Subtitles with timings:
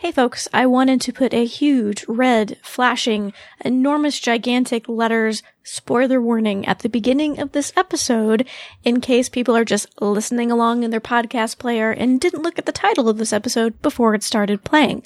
[0.00, 6.64] Hey folks, I wanted to put a huge, red, flashing, enormous, gigantic letters spoiler warning
[6.64, 8.48] at the beginning of this episode
[8.82, 12.64] in case people are just listening along in their podcast player and didn't look at
[12.64, 15.02] the title of this episode before it started playing.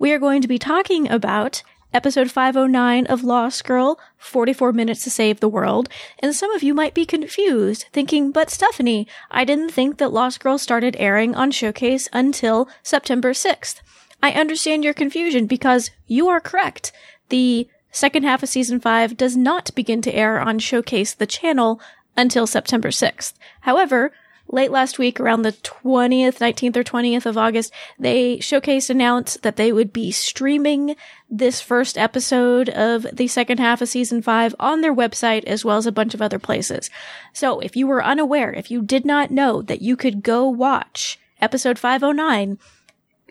[0.00, 1.62] We are going to be talking about
[1.92, 5.88] episode 509 of Lost Girl, 44 Minutes to Save the World.
[6.18, 10.40] And some of you might be confused, thinking, but Stephanie, I didn't think that Lost
[10.40, 13.80] Girl started airing on Showcase until September 6th.
[14.24, 16.92] I understand your confusion because you are correct.
[17.28, 21.78] The second half of season 5 does not begin to air on Showcase the channel
[22.16, 23.34] until September 6th.
[23.60, 24.12] However,
[24.48, 29.56] late last week, around the 20th, 19th, or 20th of August, they showcased announced that
[29.56, 30.96] they would be streaming
[31.28, 35.76] this first episode of the second half of season five on their website as well
[35.76, 36.88] as a bunch of other places.
[37.34, 41.18] So if you were unaware, if you did not know that you could go watch
[41.42, 42.58] episode 509,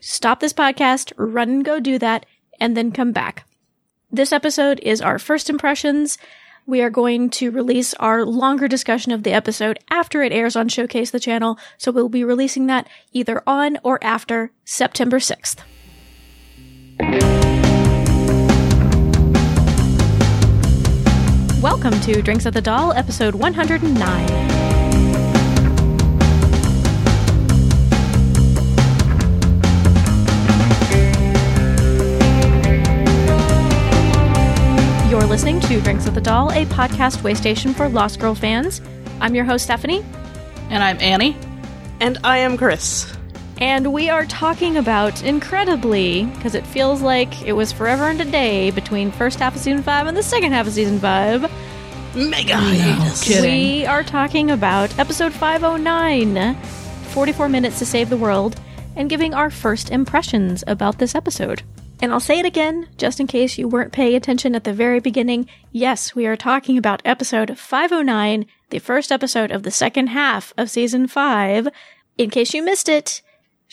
[0.03, 2.25] stop this podcast, run and go do that,
[2.59, 3.45] and then come back.
[4.11, 6.17] This episode is our first impressions.
[6.65, 10.67] We are going to release our longer discussion of the episode after it airs on
[10.67, 15.59] Showcase the channel, so we'll be releasing that either on or after September 6th.
[21.61, 24.62] Welcome to Drinks at the Dal, episode 109.
[35.33, 38.81] Listening to Drinks with the Dal, a podcast waystation for Lost Girl fans.
[39.19, 40.05] I'm your host, Stephanie.
[40.69, 41.35] And I'm Annie.
[41.99, 43.11] And I am Chris.
[43.57, 48.25] And we are talking about, incredibly, because it feels like it was forever and a
[48.25, 51.51] day between first half of season 5 and the second half of season 5.
[52.15, 53.41] Mega hiatus.
[53.41, 56.55] We are talking about episode 509
[57.05, 58.55] 44 Minutes to Save the World
[58.95, 61.63] and giving our first impressions about this episode.
[62.01, 64.99] And I'll say it again, just in case you weren't paying attention at the very
[64.99, 65.47] beginning.
[65.71, 70.69] Yes, we are talking about episode 509, the first episode of the second half of
[70.69, 71.69] season 5.
[72.17, 73.21] In case you missed it,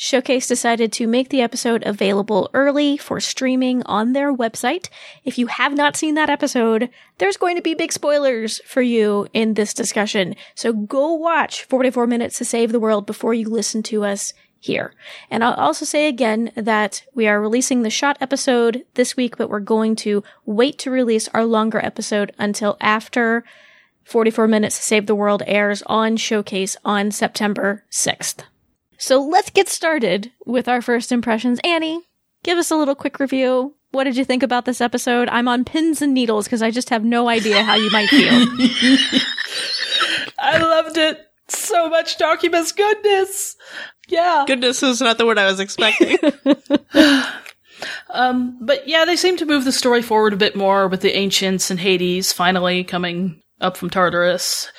[0.03, 4.89] Showcase decided to make the episode available early for streaming on their website.
[5.25, 6.89] If you have not seen that episode,
[7.19, 10.37] there's going to be big spoilers for you in this discussion.
[10.55, 14.95] So go watch 44 Minutes to Save the World before you listen to us here.
[15.31, 19.49] And I'll also say again that we are releasing the shot episode this week, but
[19.49, 23.43] we're going to wait to release our longer episode until after
[24.05, 28.45] 44 Minutes Save the World airs on Showcase on September 6th.
[28.99, 31.59] So let's get started with our first impressions.
[31.65, 32.03] Annie,
[32.43, 33.75] give us a little quick review.
[33.93, 35.29] What did you think about this episode?
[35.31, 38.31] I'm on pins and needles because I just have no idea how you might feel.
[40.39, 42.19] I loved it so much.
[42.19, 43.57] Doccubus goodness.
[44.09, 44.45] Yeah.
[44.47, 46.19] Goodness is not the word I was expecting.
[48.11, 51.17] um, but yeah, they seem to move the story forward a bit more with the
[51.17, 54.71] ancients and Hades finally coming up from Tartarus.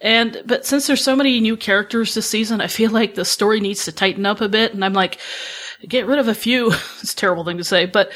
[0.00, 3.60] And, but since there's so many new characters this season, I feel like the story
[3.60, 4.72] needs to tighten up a bit.
[4.72, 5.18] And I'm like,
[5.88, 6.72] get rid of a few.
[7.00, 8.12] it's a terrible thing to say, but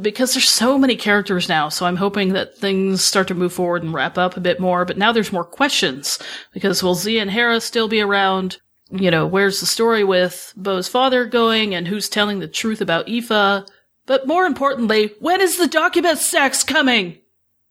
[0.00, 1.68] because there's so many characters now.
[1.68, 4.84] So I'm hoping that things start to move forward and wrap up a bit more.
[4.84, 6.18] But now there's more questions
[6.52, 8.58] because will Zia and Hera still be around?
[8.90, 13.08] You know, where's the story with Bo's father going and who's telling the truth about
[13.08, 13.66] Aoife?
[14.06, 17.18] But more importantly, when is the Doccubus sex coming?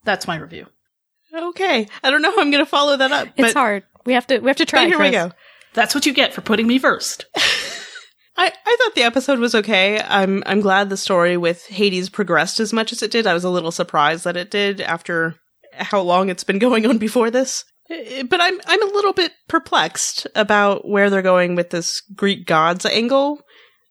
[0.04, 0.66] That's my review.
[1.34, 1.88] okay.
[2.04, 3.28] I don't know how I'm going to follow that up.
[3.36, 3.82] it's but, hard.
[4.06, 4.84] We have to we have to try.
[4.84, 5.32] but here we go.
[5.74, 7.26] That's what you get for putting me first.
[8.38, 10.00] I, I thought the episode was okay.
[10.00, 13.26] I'm I'm glad the story with Hades progressed as much as it did.
[13.26, 15.34] I was a little surprised that it did after
[15.72, 17.64] how long it's been going on before this.
[17.88, 22.86] But I'm I'm a little bit perplexed about where they're going with this Greek gods
[22.86, 23.40] angle,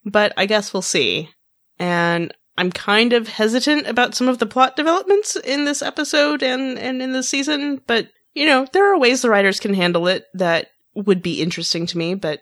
[0.06, 1.30] but I guess we'll see.
[1.78, 6.80] And I'm kind of hesitant about some of the plot developments in this episode and
[6.80, 10.24] and in this season, but you know, there are ways the writers can handle it
[10.36, 12.40] that would be interesting to me, but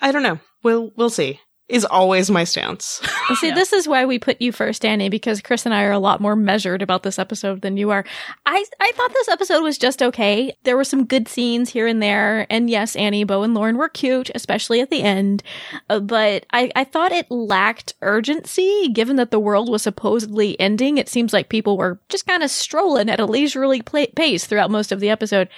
[0.00, 0.38] I don't know.
[0.62, 1.40] We'll we'll see.
[1.68, 3.00] Is always my stance.
[3.40, 3.54] See, Yeah.
[3.54, 6.20] this is why we put you first, Annie, because Chris and I are a lot
[6.20, 8.04] more measured about this episode than you are.
[8.44, 10.52] I I thought this episode was just okay.
[10.64, 13.88] There were some good scenes here and there, and yes, Annie, Bo, and Lauren were
[13.88, 15.44] cute, especially at the end.
[15.88, 20.98] Uh, but I I thought it lacked urgency, given that the world was supposedly ending.
[20.98, 24.72] It seems like people were just kind of strolling at a leisurely pla pace throughout
[24.72, 25.48] most of the episode.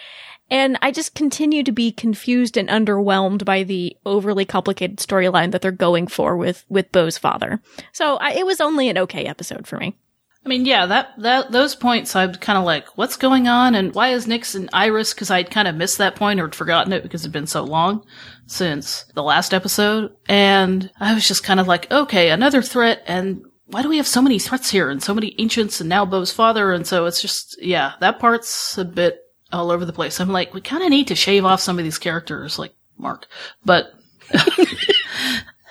[0.53, 5.63] And I just continue to be confused and underwhelmed by the overly complicated storyline that
[5.63, 7.63] they're going for with with Bo's father.
[7.93, 9.97] So I, it was only an okay episode for me.
[10.45, 13.75] I mean, yeah, that, that, those points I'm kind of like, what's going on?
[13.75, 15.15] And why is Nyx and Iris?
[15.15, 18.05] Cause I'd kind of missed that point or forgotten it because it'd been so long
[18.47, 20.15] since the last episode.
[20.29, 23.03] And I was just kind of like, okay, another threat.
[23.07, 26.05] And why do we have so many threats here and so many ancients and now
[26.05, 26.73] Bo's father?
[26.73, 29.22] And so it's just, yeah, that part's a bit
[29.53, 30.21] all over the place.
[30.21, 33.27] I'm like, we kind of need to shave off some of these characters, like Mark,
[33.65, 33.95] but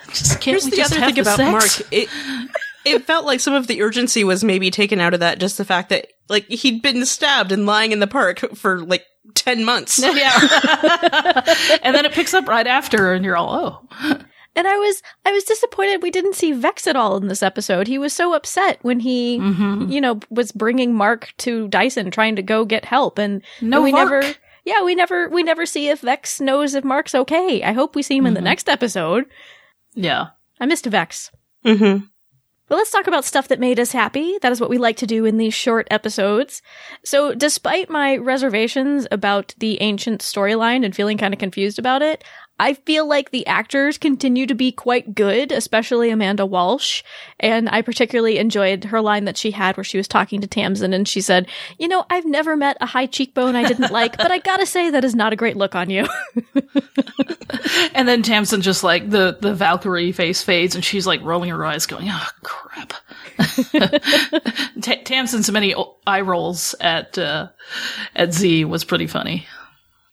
[0.08, 1.80] just can't Here's we the just other thing about sex?
[1.80, 1.92] Mark.
[1.92, 2.08] It,
[2.84, 5.38] it felt like some of the urgency was maybe taken out of that.
[5.38, 9.04] Just the fact that like he'd been stabbed and lying in the park for like
[9.34, 10.02] ten months.
[10.02, 11.42] Yeah.
[11.82, 14.18] and then it picks up right after and you're all, oh.
[14.54, 17.86] And I was I was disappointed we didn't see Vex at all in this episode.
[17.88, 19.90] He was so upset when he, Mm-hmm.
[19.90, 23.92] you know, was bringing Mark to Dyson trying to go get help, and No we
[23.92, 24.10] Mark.
[24.10, 24.34] never,
[24.64, 27.62] yeah, we never we never see if Vex knows if Mark's okay.
[27.62, 28.44] I hope we see him in the Mhm.
[28.44, 29.24] next episode.
[29.94, 30.28] Yeah.
[30.60, 31.30] I missed Vex.
[31.64, 32.04] Mm-hmm.
[32.68, 34.38] But let's talk about stuff that made us happy.
[34.40, 36.62] That is what we like to do in these short episodes.
[37.04, 42.24] So, despite my reservations about the ancient storyline and feeling kind of confused about it,
[42.62, 47.02] I feel like the actors continue to be quite good, especially Amanda Walsh.
[47.40, 50.92] And I particularly enjoyed her line that she had where she was talking to Tamsin
[50.94, 54.30] and she said, You know, I've never met a high cheekbone I didn't like, but
[54.30, 56.06] I gotta say that is not a great look on you.
[57.94, 61.64] And then Tamsin just like the, the Valkyrie face fades and she's like rolling her
[61.64, 62.92] eyes going, oh crap.
[64.82, 65.74] Ta Tamsin's many
[66.06, 67.48] eye rolls at, uh,
[68.16, 69.46] at Z was pretty funny.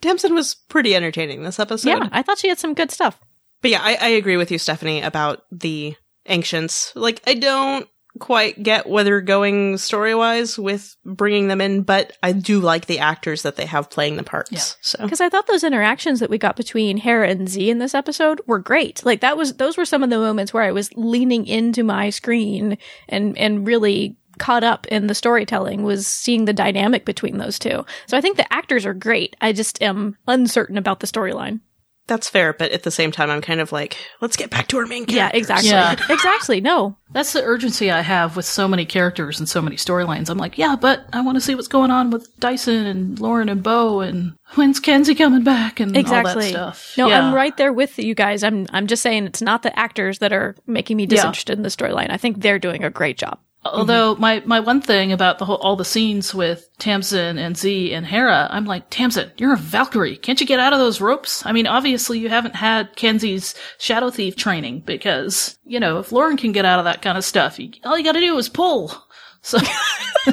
[0.02, 1.90] Tamsin was pretty entertaining this episode.
[1.90, 3.20] yeah, I thought she had some good stuff.
[3.62, 6.94] But yeah, I, I agree with you, Stephanie, about the ancients.
[6.96, 7.88] Like, I don't
[8.20, 12.86] quite get where they're going story wise with bringing them in, but I do like
[12.86, 14.52] the actors that they have playing the parts.
[14.52, 14.60] Yeah.
[14.82, 17.94] So Because I thought those interactions that we got between Hera and Z in this
[17.94, 19.06] episode were great.
[19.06, 22.10] Like that was those were some of the moments where I was leaning into my
[22.10, 27.60] screen and and really caught up in the storytelling was seeing the dynamic between those
[27.60, 27.86] two.
[28.08, 29.36] So I think the actors are great.
[29.42, 31.60] I just am uncertain about the storyline.
[32.08, 34.78] that's fair, but at the same time, I'm kind of like, let's get back to
[34.80, 35.16] our main character.
[35.16, 35.70] Yeah, exactly.
[35.70, 35.96] Yeah.
[36.10, 36.60] Exactly.
[36.60, 36.98] No.
[37.12, 40.28] That's the urgency I have with so many characters and so many storylines.
[40.30, 43.48] I'm like, yeah, but I want to see what's going on with Dyson and Lauren
[43.48, 46.46] and Bo and when's Kenzie coming back and all Exactly.
[46.46, 46.94] that stuff.
[46.98, 47.20] No, Yeah.
[47.28, 48.44] I'm right there with you guys.
[48.44, 51.70] I'm I'm just saying it's not the actors that are making me disinterested in the
[51.70, 52.10] storyline.
[52.10, 53.38] I think they're doing a great job.
[53.66, 57.94] Although my, my one thing about the whole, all the scenes with Tamsin and Z
[57.94, 60.16] and Hera, I'm like, Tamsin, you're a Valkyrie.
[60.16, 61.46] Can't you get out of those ropes?
[61.46, 66.38] I mean, obviously you haven't had Kenzie's Shadow Thief training because, you know, if Lauren
[66.38, 68.94] can get out of that kind of stuff, you, all you gotta do is pull.
[69.42, 69.58] So,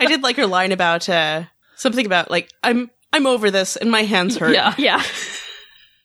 [0.00, 1.44] I did like her line about uh
[1.76, 4.54] something about like I'm I'm over this and my hands hurt.
[4.54, 4.74] yeah.
[4.78, 5.02] Yeah.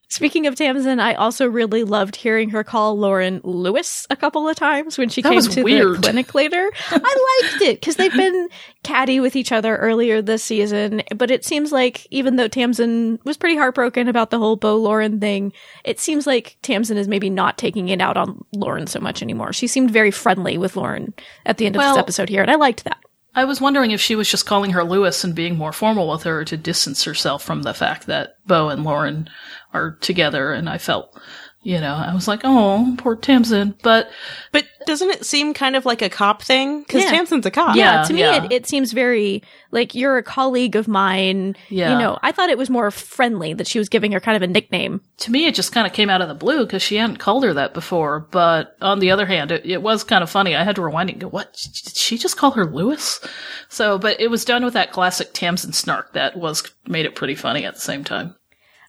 [0.10, 4.56] Speaking of Tamsin, I also really loved hearing her call Lauren Lewis a couple of
[4.56, 5.98] times when she That came to weird.
[5.98, 6.72] the clinic later.
[6.92, 8.48] I liked it because they've been
[8.84, 13.36] catty with each other earlier this season, but it seems like even though Tamsin was
[13.36, 15.52] pretty heartbroken about the whole Bo Lauren thing,
[15.84, 19.52] it seems like Tamsin is maybe not taking it out on Lauren so much anymore.
[19.52, 21.14] She seemed very friendly with Lauren
[21.46, 22.98] at the end of Well- this episode here, and I liked that.
[23.36, 26.24] I was wondering if she was just calling her Lewis and being more formal with
[26.24, 29.30] her to distance herself from the fact that Bo and Lauren
[29.78, 30.52] are together.
[30.52, 31.18] And I felt,
[31.64, 33.76] you know, I was like, oh, poor Tamsin.
[33.84, 34.10] But
[34.52, 36.80] But doesn't it seem kind of like a cop thing?
[36.82, 37.10] Because Yeah.
[37.10, 37.76] Tamsin's a cop.
[37.76, 38.46] Yeah, Yeah, to me, yeah.
[38.46, 41.58] It, it seems very like you're a colleague of mine.
[41.70, 41.92] Yeah.
[41.92, 44.42] You know, I thought it was more friendly that she was giving her kind of
[44.44, 45.02] a nickname.
[45.18, 47.44] to me, it just kind of came out of the blue because she hadn't called
[47.44, 48.22] her that before.
[48.32, 50.56] But on the other hand, it, it was kind of funny.
[50.56, 51.52] I had to rewind it and go, what?
[51.84, 53.20] Did she just call her Lewis?
[53.68, 57.36] So, but it was done with that classic Tamsin snark that was, made it pretty
[57.36, 58.36] funny at the same time.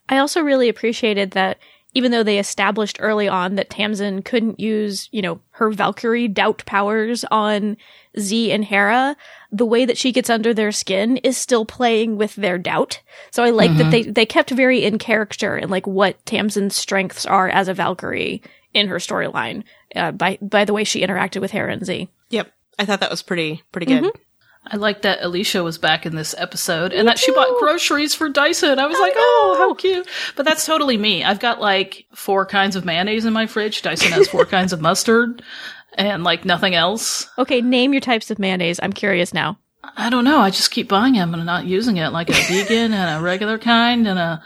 [0.08, 1.58] I also really appreciated that
[1.94, 6.62] even though they established early on that Tamsin couldn't use, you know, her Valkyrie doubt
[6.66, 7.76] powers on
[8.18, 9.16] Z and Hera,
[9.50, 13.00] the way that she gets under their skin is still playing with their doubt.
[13.30, 17.24] So I like that they, they kept very in character and like what Tamsin's strengths
[17.24, 18.42] are as a Valkyrie
[18.74, 19.64] in her storyline,
[19.96, 22.08] uh, by, by the way she interacted with Hera and Z.
[22.30, 22.52] Yep.
[22.78, 24.04] I thought that was pretty pretty good.
[24.04, 24.22] Mm-hmm.
[24.66, 28.28] I like that Alicia was back in this episode and that she bought groceries for
[28.28, 28.78] Dyson.
[28.78, 30.06] I was like, oh, how cute.
[30.36, 31.24] But that's totally me.
[31.24, 33.80] I've got like four kinds of mayonnaise in my fridge.
[33.82, 35.42] Dyson has four kinds of mustard
[35.94, 37.28] and like nothing else.
[37.38, 38.78] Okay, name your types of mayonnaise.
[38.82, 39.58] I'm curious now.
[39.96, 40.40] I don't know.
[40.40, 43.58] I just keep buying them and not using it like a vegan and a regular
[43.58, 44.42] kind and a,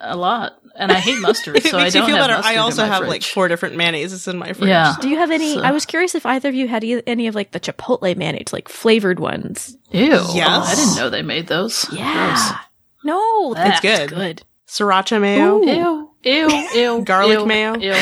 [0.00, 0.60] a lot.
[0.78, 2.56] And I hate mustard, If it so I makes you don't feel have better, I
[2.56, 4.68] also my have like four different mayonnaises in my fridge.
[4.68, 4.94] Yeah.
[5.00, 5.54] Do you have any?
[5.54, 8.16] So- I was curious if either of you had e- any of like the Chipotle
[8.16, 9.76] mayonnaise, like flavored ones.
[9.90, 10.06] Ew.
[10.08, 10.36] Yes.
[10.36, 11.86] I didn't know they made those.
[11.92, 12.58] Yeah.
[13.04, 14.10] No, It's that's good.
[14.10, 14.42] good.
[14.68, 15.60] Sriracha mayo.
[15.60, 15.76] Gross.
[16.24, 16.48] Ew.
[16.50, 16.68] Ew.
[16.98, 17.02] Ew.
[17.04, 17.76] Garlic ew, mayo.
[17.78, 17.94] Ew.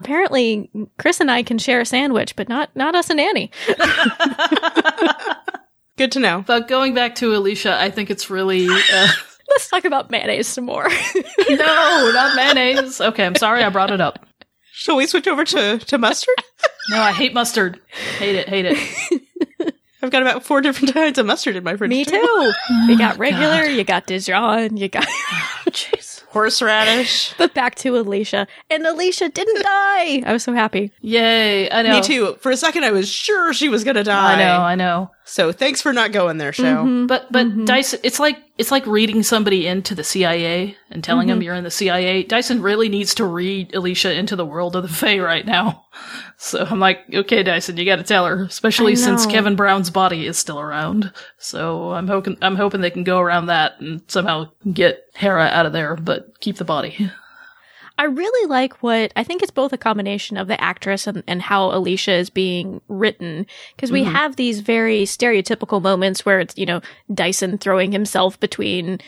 [0.00, 3.50] Apparently, Chris and I can share a sandwich, but not not us and Annie.
[5.96, 6.44] Good to know.
[6.46, 9.08] But going back to Alicia, I think it's really uh,
[9.48, 10.84] Let's talk about mayonnaise some more.
[11.48, 13.00] no, not mayonnaise.
[13.00, 14.26] Okay, I'm sorry I brought it up.
[14.72, 16.36] Shall we switch over to, to mustard?
[16.90, 17.80] No, I hate mustard.
[18.18, 18.48] Hate it.
[18.48, 19.74] Hate it.
[20.02, 21.90] I've got about four different kinds of mustard in my fridge.
[21.90, 22.16] Me too.
[22.86, 25.06] You got oh regular, you got Dijon, you got.
[26.28, 26.32] Jeez.
[26.32, 27.34] Horseradish.
[27.38, 30.22] but back to Alicia, and Alicia didn't die.
[30.26, 30.92] I was so happy.
[31.00, 31.70] Yay!
[31.70, 31.96] I know.
[31.96, 32.36] Me too.
[32.40, 34.34] For a second, I was sure she was gonna die.
[34.34, 34.60] I know.
[34.60, 35.10] I know.
[35.24, 36.84] So thanks for not going there, show.
[36.84, 37.06] Mm-hmm.
[37.06, 41.42] But but Dyson, it's like it's like reading somebody into the CIA and telling them
[41.42, 42.22] you're in the CIA.
[42.24, 45.84] Dyson really needs to read Alicia into the world of the Fae right now.
[46.40, 49.26] So I'm like, okay, Dyson, you got to tell her, especially since.
[49.26, 51.12] Kevin Brown's body is still around.
[51.36, 55.66] So I'm hoping I'm hoping they can go around that and somehow get Hera out
[55.66, 57.10] of there, but keep the body.
[57.98, 61.42] I really like what I think it's both a combination of the actress and, and
[61.42, 63.44] how Alicia is being written.
[63.74, 64.12] Because we mm-hmm.
[64.12, 66.80] have these very stereotypical moments where it's, you know,
[67.12, 69.00] Dyson throwing himself between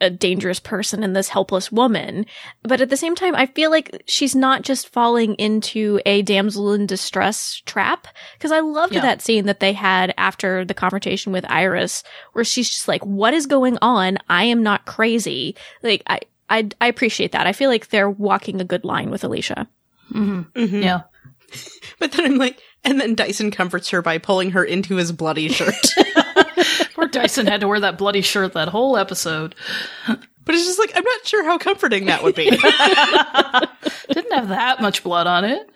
[0.00, 2.24] a dangerous person and this helpless woman.
[2.62, 6.72] But at the same time, I feel like she's not just falling into a damsel
[6.72, 8.06] in distress trap.
[8.34, 9.00] Because I loved Yeah.
[9.02, 12.02] that scene that they had after the confrontation with Iris,
[12.32, 14.18] where she's just like, what is going on?
[14.28, 15.56] I am not crazy.
[15.82, 17.46] Like, I, I, I appreciate that.
[17.46, 19.68] I feel like they're walking a good line with Alicia.
[20.12, 20.58] Mm-hmm.
[20.60, 20.82] Mm-hmm.
[20.82, 21.00] Yeah.
[21.98, 25.48] But then I'm like, and then Dyson comforts her by pulling her into his bloody
[25.48, 25.74] shirt.
[26.98, 29.54] Poor Dyson had to wear that bloody shirt that whole episode.
[30.08, 32.50] but it's just like, I'm not sure how comforting that would be.
[34.12, 35.70] Didn't have that much blood on it.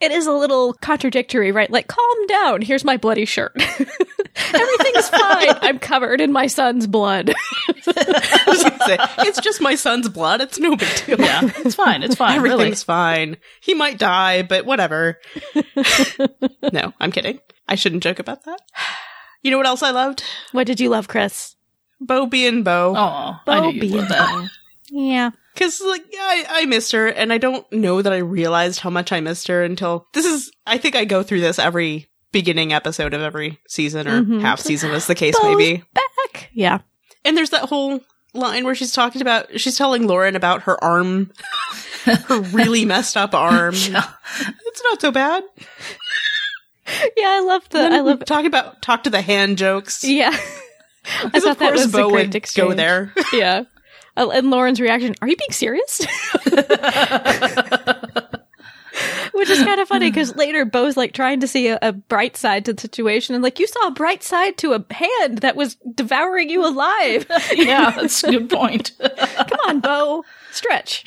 [0.00, 1.70] It is a little contradictory, right?
[1.70, 2.60] Like, calm down.
[2.60, 3.52] Here's my bloody shirt.
[3.56, 5.50] Everything's fine.
[5.60, 7.32] I'm covered in my son's blood.
[7.86, 10.40] I was gonna say, it's just my son's blood.
[10.40, 11.20] It's no big deal.
[11.20, 12.02] Yeah, it's fine.
[12.02, 12.40] It's fine.
[12.40, 12.54] really.
[12.54, 13.36] Everything's fine.
[13.60, 15.20] He might die, but whatever.
[16.72, 17.38] no, I'm kidding.
[17.68, 18.58] I shouldn't joke about that.
[19.42, 20.22] You know what else I loved?
[20.52, 21.56] what did you love, Chris?
[22.00, 22.94] Bo being Bo.
[22.96, 24.48] Oh, I knew Bo being love that.
[24.90, 25.30] Yeah.
[25.54, 29.12] Cause like I, I missed her and I don't know that I realized how much
[29.12, 33.12] I missed her until this is I think I go through this every beginning episode
[33.14, 34.40] of every season or Mhm.
[34.40, 35.84] half season as the case Bo's may be.
[35.92, 36.50] back.
[36.54, 36.78] Yeah.
[37.24, 38.00] And there's that whole
[38.34, 41.30] line where she's talking about she's telling Lauren about her arm
[42.04, 43.74] her really messed up arm.
[44.64, 45.42] It's not so bad.
[47.16, 50.04] Yeah, I love the, I love, talk about talk to the hand jokes.
[50.04, 50.30] yeah.
[51.24, 52.68] I thought that was Bo a great exchange.
[52.68, 53.12] go there.
[53.32, 53.64] Yeah.
[54.16, 56.00] Uh, And Lauren's reaction, are you being serious?
[59.32, 62.36] Which is kind of funny because later Bo's like trying to see a, a bright
[62.36, 65.56] side to the situation and like, you saw a bright side to a hand that
[65.56, 67.26] was devouring you alive.
[67.54, 68.92] yeah, that's a good point.
[69.00, 70.24] Come on, Bo.
[70.52, 71.04] Stretch.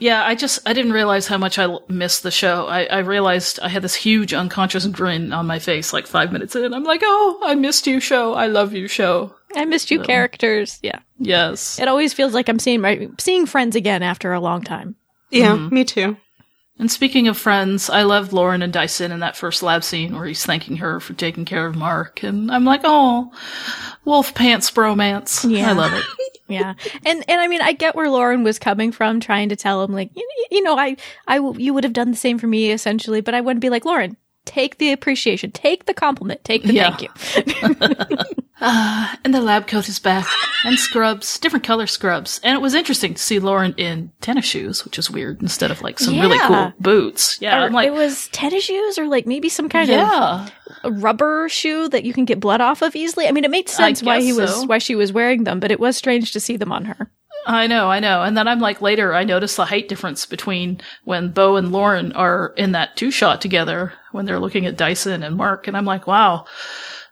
[0.00, 2.66] Yeah, I just I didn't realize how much I l- missed the show.
[2.66, 6.56] I, I realized I had this huge unconscious grin on my face like five minutes
[6.56, 6.74] in.
[6.74, 8.34] I'm like, oh, I missed you, show.
[8.34, 9.34] I love you, show.
[9.54, 10.78] I missed you characters.
[10.82, 10.98] Yeah.
[11.18, 11.78] Yes.
[11.78, 14.96] It always feels like I'm seeing my seeing friends again after a long time.
[15.30, 15.74] Yeah, Mm-hmm.
[15.74, 16.16] me too.
[16.78, 20.24] And speaking of friends, I loved Lauren and Dyson in that first lab scene where
[20.24, 22.22] he's thanking her for taking care of Mark.
[22.22, 23.30] And I'm like, oh,
[24.06, 25.44] wolf pants bromance.
[25.48, 25.68] Yeah.
[25.68, 26.04] I love it.
[26.52, 26.74] Yeah.
[27.04, 29.92] And and I mean, I get where Lauren was coming from trying to tell him
[29.92, 30.96] like, you, you know, I,
[31.56, 34.16] you would have done the same for me essentially, but I wouldn't be like, Lauren,
[34.44, 36.96] take the appreciation, take the compliment, take the Yeah.
[36.96, 38.18] thank you.
[38.62, 40.26] Ah, and the lab coat is back.
[40.64, 42.40] And scrubs, different color scrubs.
[42.44, 45.80] And it was interesting to see Lauren in tennis shoes, which is weird, instead of
[45.80, 47.38] like some really cool boots.
[47.40, 50.46] Yeah, like, it was tennis shoes or like maybe some kind yeah.
[50.84, 53.26] of rubber shoe that you can get blood off of easily.
[53.26, 55.80] I mean, it made sense why he was why she was wearing them, but it
[55.80, 57.10] was strange to see them on her.
[57.46, 58.22] I know, I know.
[58.22, 62.12] And then I'm like, later, I noticed the height difference between when Bo and Lauren
[62.12, 65.66] are in that two shot together when they're looking at Dyson and Mark.
[65.66, 66.44] And I'm like, wow,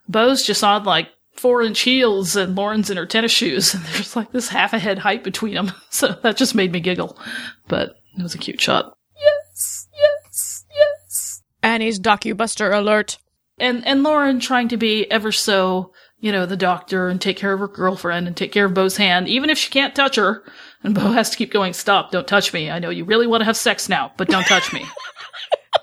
[0.09, 3.75] Bo's just on like four inch heels and Lauren's in her tennis shoes.
[3.75, 5.73] And there's like this half a head height between them.
[5.91, 7.19] So that just made me giggle.
[7.67, 8.97] But it was a cute shot.
[9.17, 11.43] Yes, yes, yes.
[11.63, 13.19] Annie's docubuster alert.
[13.61, 17.53] And and Lauren trying to be ever so you know the doctor and take care
[17.53, 20.45] of her girlfriend and take care of Bo's hand, even if she can't touch her.
[20.85, 21.73] And Bo has to keep going.
[21.73, 22.13] Stop!
[22.13, 22.71] Don't touch me.
[22.71, 24.85] I know you really want to have sex now, but don't touch me.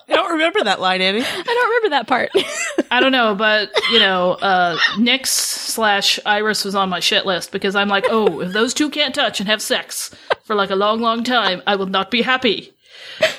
[0.08, 1.22] I don't remember that line, Annie.
[1.22, 2.32] I don't remember that part.
[2.91, 7.51] I don't know, but you know, uh, Nyx slash Iris was on my shit list
[7.51, 10.13] because I'm like, oh, if those two can't touch and have sex
[10.44, 12.75] for like a long, long time, I will not be happy.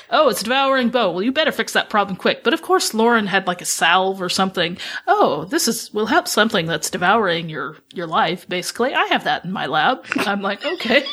[0.09, 1.11] Oh, it's devouring Bo.
[1.11, 2.43] Well, you better fix that problem quick.
[2.43, 4.77] But of course, Lauren had like a salve or something.
[5.05, 8.47] Oh, this is will help something that's devouring your your life.
[8.47, 10.05] Basically, I have that in my lab.
[10.17, 11.03] I'm like, okay.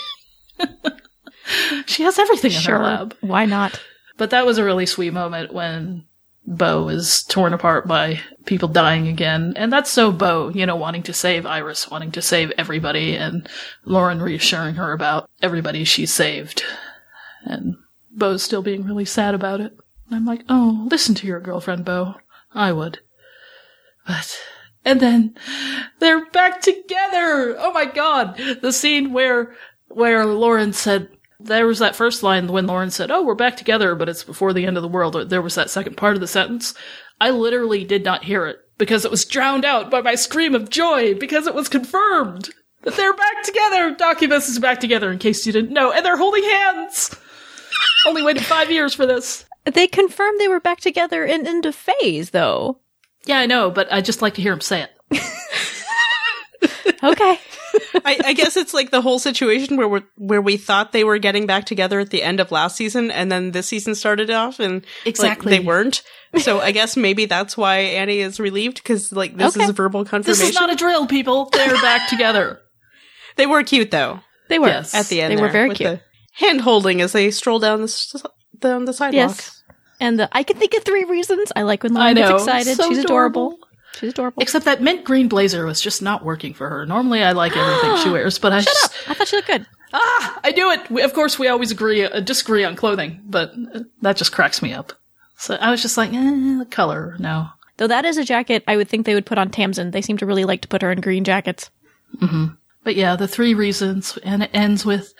[1.86, 2.78] She has everything in Sure.
[2.78, 3.16] her lab.
[3.20, 3.78] Why not?
[4.16, 6.04] But that was a really sweet moment when
[6.46, 9.52] Bo is torn apart by people dying again.
[9.56, 13.46] And that's so Bo, you know, wanting to save Iris, wanting to save everybody, and
[13.84, 16.62] Lauren reassuring her about everybody she saved.
[17.44, 17.76] And
[18.16, 19.76] Bo's still being really sad about it.
[20.10, 22.14] I'm like, oh, listen to your girlfriend, Bo.
[22.52, 23.00] I would.
[24.06, 24.38] But,
[24.84, 25.34] and then
[25.98, 27.56] they're back together!
[27.58, 28.36] Oh my god!
[28.60, 29.54] The scene where,
[29.88, 31.08] where Lauren said,
[31.40, 34.52] there was that first line when Lauren said, "Oh, we're back together, but it's before
[34.52, 36.74] the end of the world." There was that second part of the sentence.
[37.20, 40.70] I literally did not hear it because it was drowned out by my scream of
[40.70, 42.50] joy because it was confirmed
[42.82, 43.94] that they're back together.
[43.94, 47.14] Doccubus is back together in case you didn't know, and they're holding hands.
[48.06, 49.44] Only waited five years for this.
[49.64, 52.80] They confirmed they were back together in into phase, though.
[53.24, 54.90] Yeah, I know, but I just like to hear him say it.
[57.02, 57.38] Okay.
[58.04, 61.18] I, I guess it's like the whole situation where we where we thought they were
[61.18, 64.58] getting back together at the end of last season, and then this season started off,
[64.58, 65.50] and like, Exactly.
[65.58, 66.02] they weren't.
[66.38, 69.64] So I guess maybe that's why Annie is relieved because like this Okay.
[69.66, 70.30] is verbal confirmation.
[70.30, 70.50] This confirmation.
[70.56, 71.46] is not a drill, people.
[71.50, 72.60] They're back together.
[73.36, 74.68] they were cute though They were.
[74.68, 74.94] Yes.
[74.94, 75.36] at the end.
[75.36, 76.00] They were very cute.
[76.00, 76.00] the
[76.34, 79.14] hand holding as they stroll down the down the sidewalk.
[79.14, 79.62] Yes.
[80.00, 81.52] And the, I can think of three reasons.
[81.54, 82.76] I like when I Lauren gets excited.
[82.76, 83.48] So She's adorable.
[83.48, 83.68] adorable.
[83.98, 84.42] She's adorable.
[84.42, 86.84] Except that mint green blazer was just not working for her.
[86.84, 89.66] Normally, I like everything she wears, but I Shut just I thought she looked good.
[89.92, 90.90] Ah, I do it.
[90.90, 94.60] We, of course, we always agree, uh, disagree on clothing, but uh, that just cracks
[94.60, 94.92] me up.
[95.36, 97.46] So I was just like, eh, the color, no.
[97.76, 99.92] Though that is a jacket I would think they would put on Tamsin.
[99.92, 101.70] They seem to really like to put her in green jackets.
[102.84, 105.14] But yeah, the three reasons, and it ends with,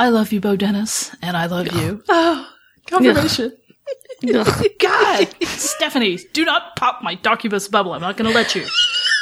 [0.00, 2.02] I love you, Bo Dennis, and I love you.
[2.12, 2.46] Oh,
[2.86, 3.52] confirmation.
[4.80, 7.92] God, Stephanie, do not pop my Doccubus bubble.
[7.92, 8.66] I'm not going to let you.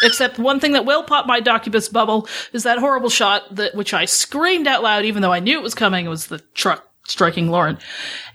[0.02, 3.92] Except one thing that will pop my Doccubus bubble is that horrible shot that which
[3.92, 6.06] I screamed out loud, even though I knew it was coming.
[6.06, 7.78] It was the truck striking Lauren,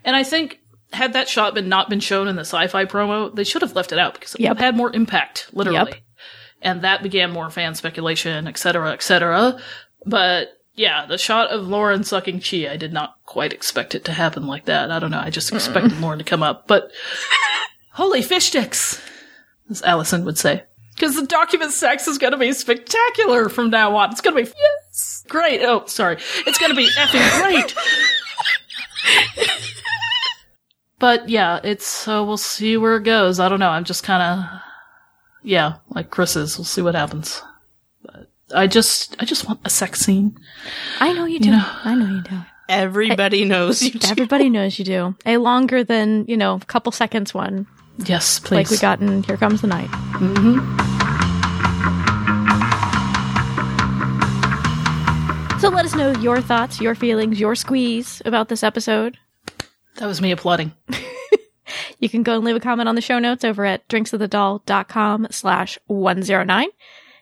[0.03, 0.59] and I think
[0.91, 3.91] had that shot been not been shown in the Syfy promo, they should have left
[3.91, 4.49] it out because it Yep.
[4.49, 5.77] would have had more impact, literally.
[5.91, 6.01] Yep.
[6.61, 9.59] And that began more fan speculation, et cetera, et cetera.
[10.05, 14.11] But yeah, the shot of Lauren sucking chi, I did not quite expect it to
[14.11, 14.91] happen like that.
[14.91, 15.19] I don't know.
[15.19, 16.91] I just expected Lauren to come up, but
[17.91, 19.01] holy fish sticks,
[19.69, 20.63] as Allison would say.
[20.95, 24.11] Because the Doccubus sex is going to be spectacular from now on.
[24.11, 25.61] It's going to be yes, great.
[25.61, 27.75] Oh, sorry, it's going to be effing great.
[30.99, 33.39] but yeah, it's so we'll see where it goes.
[33.39, 33.69] I don't know.
[33.69, 34.61] I'm just kind of
[35.43, 36.57] yeah, like Chris's.
[36.57, 37.43] We'll see what happens.
[38.53, 40.37] But I just I just want a sex scene.
[40.99, 41.49] I know you do.
[41.49, 41.65] know.
[41.83, 42.37] I know you do.
[42.69, 43.91] Everybody knows you.
[43.99, 44.07] do.
[44.07, 45.15] Everybody knows you do.
[45.25, 47.65] A longer than, you know, couple seconds one,
[48.05, 48.55] Yes, please.
[48.57, 49.89] like we got in Here Comes the Night.
[49.89, 50.59] Mm-hmm.
[55.59, 59.17] So let us know your thoughts, your feelings, your squeeze about this episode.
[59.95, 60.73] that was me applauding.
[61.99, 65.79] You can go and leave a comment on the show notes over at drinksofthedoll.com slash
[65.87, 66.67] 109.